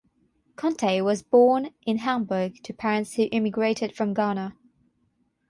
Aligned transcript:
Conteh 0.55 1.03
was 1.03 1.21
born 1.21 1.75
in 1.85 1.97
Hamburg 1.99 2.63
to 2.63 2.73
parents 2.73 3.13
who 3.17 3.27
emigrated 3.31 3.95
from 3.95 4.15
Ghana. 4.15 4.57